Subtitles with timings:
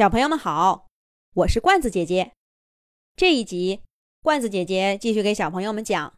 [0.00, 0.86] 小朋友们好，
[1.34, 2.32] 我是罐子姐姐。
[3.16, 3.82] 这一集，
[4.22, 6.08] 罐子姐姐继续给小朋友们讲《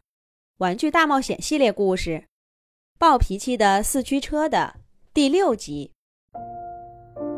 [0.59, 2.11] 玩具大冒险》系列故事
[2.97, 4.75] 《暴脾气的四驱车》的
[5.13, 5.91] 第六集。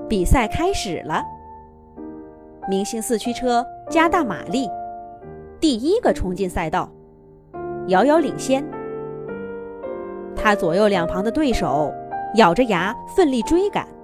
[0.08, 1.24] 比赛开始了，
[2.70, 4.70] 明星四驱车加大马力，
[5.60, 6.88] 第一个冲进赛道，
[7.88, 8.64] 遥遥领先。
[10.36, 11.92] 他左右两旁的对手
[12.36, 13.95] 咬着牙奋力追赶。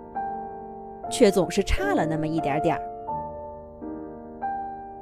[1.12, 2.82] 却总是差了那么一点点儿。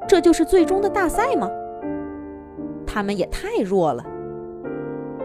[0.08, 1.50] 这就是最终的大赛吗？
[2.86, 4.04] 他们也太弱了。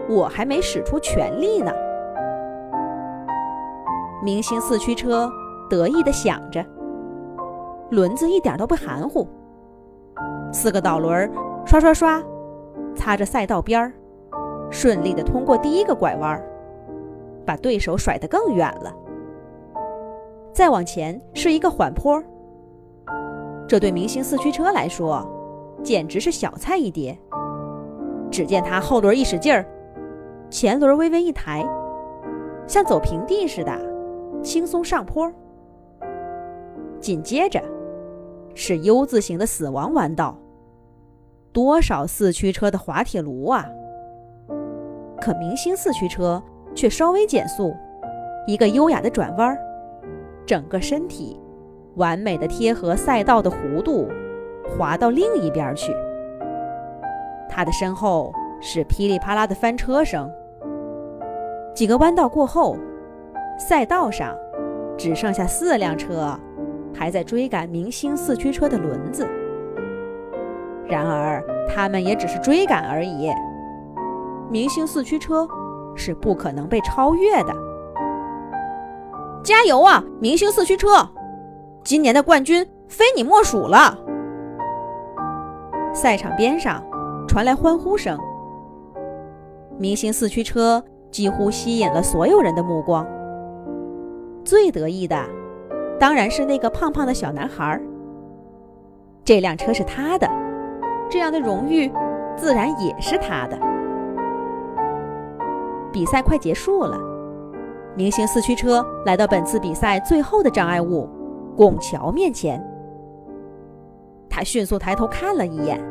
[0.07, 1.71] 我还没使出全力呢。
[4.23, 5.27] 明星四驱车
[5.69, 6.63] 得意地想着，
[7.89, 9.27] 轮子一点都不含糊。
[10.51, 11.29] 四个导轮
[11.65, 12.21] 刷刷刷，
[12.95, 13.91] 擦着赛道边儿，
[14.69, 16.39] 顺利地通过第一个拐弯，
[17.43, 18.93] 把对手甩得更远了。
[20.55, 22.23] 再往前是一个缓坡，
[23.67, 25.29] 这对明星四驱车来说
[25.83, 27.19] 简直是小菜一碟。
[28.31, 29.65] 只见它后轮一使劲儿，
[30.49, 31.67] 前轮微微一抬，
[32.65, 33.77] 像走平地似的
[34.41, 35.29] 轻松上坡。
[37.01, 37.61] 紧接着
[38.53, 40.37] 是 U 字形的死亡弯道，
[41.51, 43.67] 多少四驱车的滑铁卢啊！
[45.19, 46.41] 可明星四驱车
[46.73, 47.75] 却稍微减速，
[48.47, 49.64] 一个优雅的转弯儿。
[50.45, 51.39] 整个身体
[51.95, 54.07] 完美的贴合赛道的弧度，
[54.77, 55.95] 滑到另一边去。
[57.49, 60.29] 他的身后是噼里啪啦的翻车声。
[61.73, 62.77] 几个弯道过后，
[63.57, 64.35] 赛道上
[64.97, 66.37] 只剩下四辆车
[66.93, 69.27] 还在追赶明星四驱车的轮子。
[70.87, 73.31] 然而，他们也只是追赶而已。
[74.49, 75.47] 明星四驱车
[75.95, 77.64] 是不可能被超越的。
[79.45, 81.07] 加油啊，明星四驱车！
[81.83, 83.95] 今年的冠军非你莫属了。
[85.93, 86.83] 赛场边上
[87.27, 88.17] 传来欢呼声，
[89.77, 93.05] 明星四驱车几乎吸引了所有人的目光。
[94.43, 95.23] 最得意的
[95.99, 97.79] 当然是那个胖胖的小男孩。
[99.23, 100.27] 这辆车是他的，
[101.07, 101.91] 这样的荣誉
[102.35, 103.59] 自然也是他的。
[105.93, 107.14] 比赛快结束了。
[107.95, 111.07] 明星四驱车来到本次比赛最后的障碍物——
[111.55, 112.61] 拱桥面前。
[114.29, 115.81] 他迅速抬头看了一眼，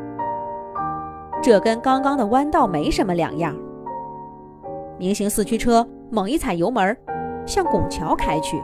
[1.41, 3.55] 这跟刚刚的弯道没什么两样。
[4.99, 6.95] 明星四驱车猛一踩油门，
[7.47, 8.61] 向拱桥开去，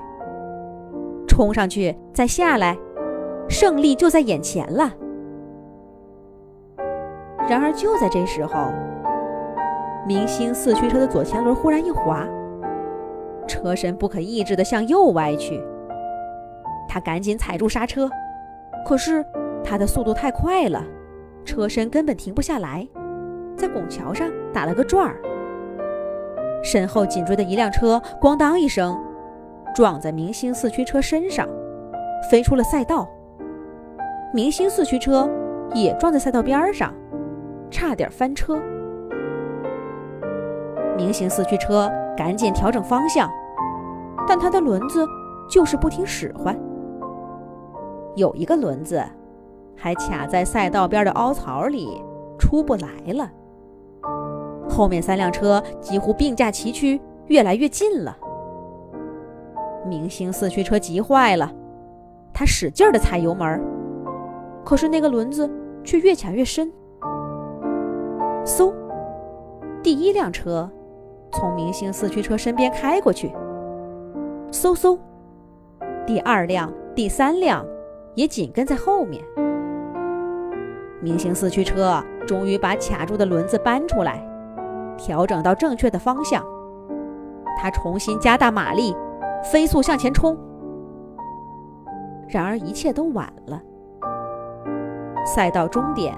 [1.27, 2.77] 冲上去再下来，
[3.49, 4.91] 胜利就在眼前了。
[7.49, 8.67] 然而就在这时候，
[10.05, 12.27] 明星四驱车的左前轮忽然一滑。
[13.51, 15.61] 车身不可抑制地向右歪去，
[16.87, 18.09] 他赶紧踩住刹车，
[18.85, 19.25] 可是
[19.61, 20.81] 他的速度太快了，
[21.43, 22.87] 车身根本停不下来，
[23.57, 25.21] 在拱桥上打了个转儿。
[26.63, 28.97] 身后紧追的一辆车“咣当”一声
[29.75, 31.45] 撞在明星四驱车身上，
[32.29, 33.05] 飞出了赛道。
[34.33, 35.29] 明星四驱车
[35.73, 36.93] 也撞在赛道边上，
[37.69, 38.57] 差点翻车。
[40.95, 43.29] 明星四驱车赶紧调整方向。
[44.33, 45.05] 但它的轮子
[45.49, 46.57] 就是不听使唤，
[48.15, 49.03] 有一个轮子
[49.75, 52.01] 还卡在赛道边的凹槽里
[52.39, 53.29] 出不来了。
[54.69, 56.97] 后面三辆车几乎并驾齐驱，
[57.27, 58.17] 越来越近了。
[59.85, 61.51] 明星四驱车急坏了，
[62.33, 63.61] 他使劲地踩油门，
[64.63, 65.51] 可是那个轮子
[65.83, 66.71] 却越卡越深。
[68.45, 68.73] 嗖，
[69.83, 70.71] 第一辆车
[71.33, 73.29] 从明星四驱车身边开过去。
[74.51, 74.99] 嗖嗖，
[76.05, 77.65] 第二辆、第三辆
[78.15, 79.23] 也紧跟在后面。
[80.99, 84.21] 明星四驱车终于把卡住的轮子搬出来，
[84.97, 86.45] 调整到正确的方向。
[87.57, 88.93] 它重新加大马力，
[89.41, 90.37] 飞速向前冲。
[92.27, 93.61] 然而一切都晚了。
[95.25, 96.13] 赛道终点，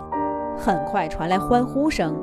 [0.57, 2.19] 很快传来欢呼声，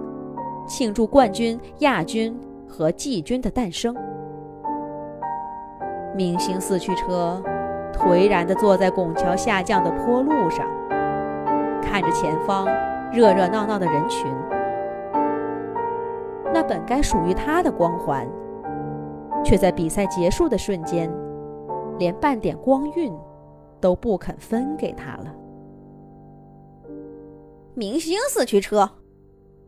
[0.66, 2.36] 庆祝冠军、亚军
[2.66, 3.94] 和季军的诞生。
[6.14, 7.42] 明星四驱车
[7.92, 10.66] 颓然地坐在拱桥下降的坡路上，
[11.80, 12.66] 看着前方
[13.12, 14.26] 热热闹闹的人群。
[16.52, 18.28] 那本该属于他的光环，
[19.44, 21.08] 却在比赛结束的瞬间，
[21.98, 23.16] 连半点光晕
[23.80, 25.34] 都不肯分给他了。
[27.74, 28.90] 明星四驱车，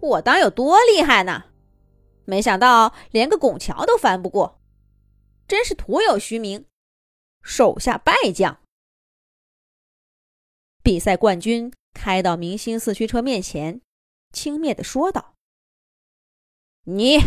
[0.00, 1.44] 我当有多厉害呢？
[2.24, 4.58] 没想到连个拱桥都翻不过。
[5.52, 6.66] 真是徒有虚名，
[7.42, 8.62] 手下败将。
[10.82, 13.82] 比赛冠军开到明星四驱车面前，
[14.32, 15.34] 轻蔑地说道
[16.88, 17.18] ：“你，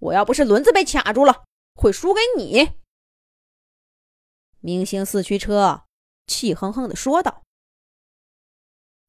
[0.00, 1.44] 我要不是轮子被卡住了，
[1.74, 2.78] 会输给你。”
[4.60, 5.84] 明星四驱车
[6.26, 7.42] 气哼哼地说道：“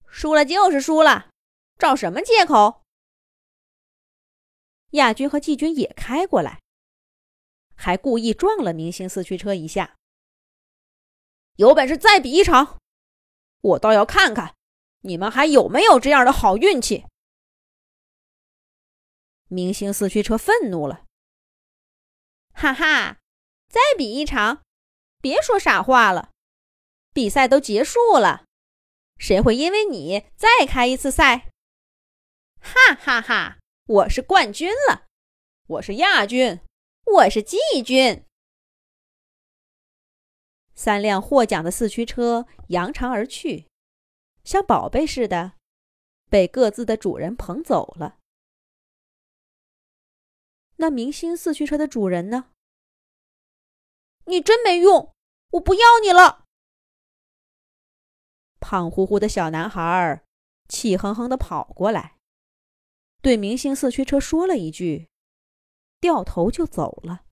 [0.06, 1.30] 输了就是输了，
[1.78, 2.84] 找什么借口？”
[4.92, 6.62] 亚军和季军也开过来，
[7.78, 9.96] 还故意撞了明星四驱车一下。
[11.56, 12.80] 有本事再比一场，
[13.62, 14.56] 我倒要看看
[15.02, 17.06] 你们还有没有这样的好运气！
[19.48, 21.06] 明星四驱车愤怒了，
[22.54, 23.18] 哈哈，
[23.70, 24.62] 再比一场。
[25.20, 26.32] 别说傻话了，
[27.14, 28.46] 比赛都结束了，
[29.18, 31.50] 谁会因为你再开一次赛？
[32.60, 33.58] 哈哈哈！
[33.86, 35.08] 我是冠军了，
[35.68, 36.60] 我是亚军，
[37.14, 38.26] 我是季军。
[40.76, 43.68] 三辆获奖的四驱车扬长而去，
[44.44, 45.54] 像宝贝似的，
[46.30, 48.20] 被各自的主人捧走了。
[50.76, 52.52] 那明星四驱车的主人呢？
[54.26, 55.16] 你真没用！
[55.52, 56.46] 我不要你了！
[58.60, 60.24] 胖乎乎的小男孩
[60.68, 62.18] 气哼哼的跑过来，
[63.22, 65.08] 对明星四驱车说了一句，
[66.00, 67.26] 掉头就走了。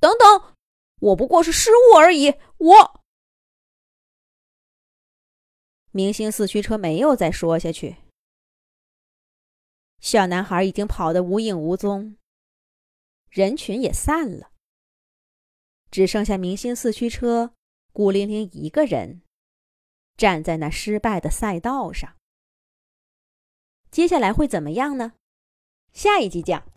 [0.00, 0.54] 等等，
[1.00, 2.34] 我不过是失误而已。
[2.58, 3.00] 我……
[5.90, 7.96] 明星四驱车没有再说下去。
[10.00, 12.16] 小男孩已经跑得无影无踪，
[13.30, 14.50] 人群也散了。
[15.90, 17.54] 只剩下明星四驱车
[17.92, 19.22] 孤零零一个人，
[20.16, 22.18] 站在那失败的赛道上。
[23.90, 25.14] 接下来会怎么样呢？
[25.92, 26.68] 下一集讲。